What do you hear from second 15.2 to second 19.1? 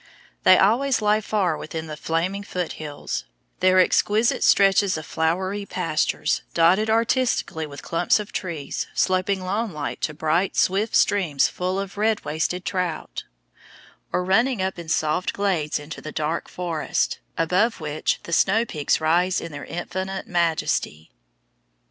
glades into the dark forest, above which the snow peaks